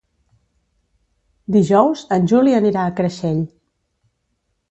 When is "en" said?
2.17-2.25